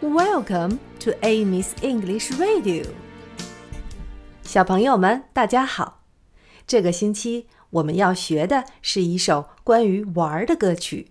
[0.00, 2.86] Welcome to Amy's English Radio。
[4.42, 6.02] 小朋友们，大家好！
[6.66, 11.10] 这个星期我们要学的是一首关于玩的歌曲，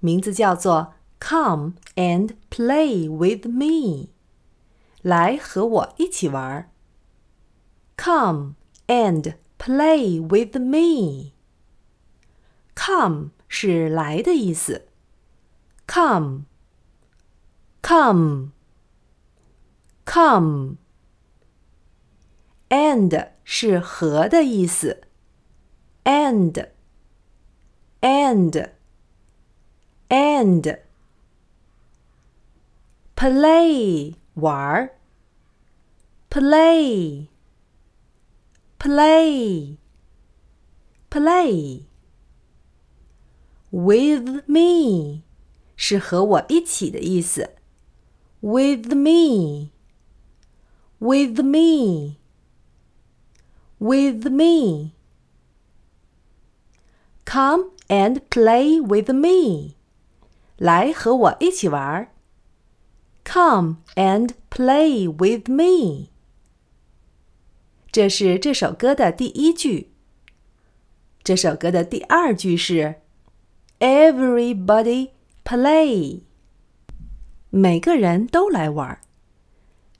[0.00, 0.94] 名字叫做《
[1.28, 4.06] Come and Play with Me》。
[5.02, 6.70] 来和我一起玩。
[7.96, 8.54] Come
[8.86, 11.32] and play with me.
[12.74, 14.86] Come 是来的意思。
[15.86, 16.44] Come,
[17.84, 18.52] come,
[20.04, 20.76] come.
[22.68, 25.02] And 是和的意思。
[26.04, 26.68] And,
[28.00, 28.70] and,
[30.08, 30.78] and.
[33.16, 35.00] Play 玩儿。
[36.30, 37.26] Play,
[38.78, 39.78] play,
[41.10, 41.82] play.
[43.72, 45.22] With me
[45.74, 47.56] 是和我一起的意思。
[48.44, 49.70] With me,
[50.98, 52.18] with me,
[53.78, 54.92] with me.
[57.24, 59.76] Come and play with me.
[60.56, 62.10] 来和我一起玩。
[63.24, 66.08] Come and play with me.
[67.92, 69.90] 这是这首歌的第一句。
[71.22, 72.96] 这首歌的第二句是
[73.78, 75.10] "Everybody
[75.44, 76.22] play"，
[77.57, 78.99] 每个人都来玩儿。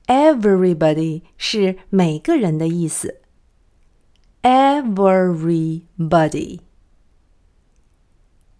[0.07, 3.21] Everybody 是每个人的意思。
[4.41, 5.79] Everybody,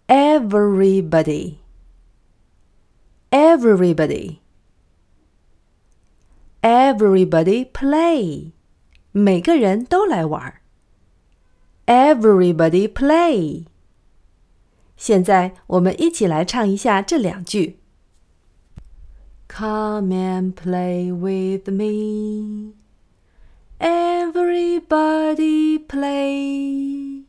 [0.08, 1.56] everybody,
[3.28, 4.38] everybody,
[6.62, 8.52] everybody play.
[9.12, 10.62] 每个人都来玩儿。
[11.84, 13.66] Everybody play。
[14.96, 17.85] 现在我们一起来唱一下这两句。
[19.55, 22.73] Come and play with me.
[23.79, 27.23] Everybody play.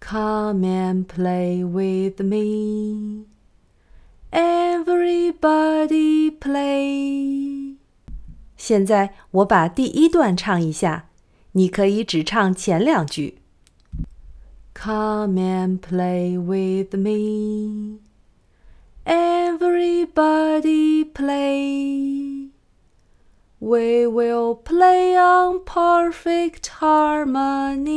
[0.00, 3.26] Come and play with me.
[4.30, 7.76] Everybody play.
[8.56, 11.08] 现在我把第一段唱一下，
[11.52, 13.38] 你可以只唱前两句。
[14.74, 18.00] Come and play with me.
[19.05, 22.49] Everybody play.
[23.59, 27.91] We will play on perfect harmony.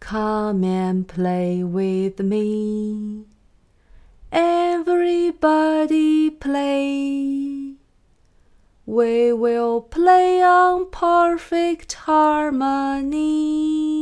[0.00, 3.26] Come and play with me.
[4.32, 7.74] Everybody play.
[8.86, 13.97] We will play on perfect harmony.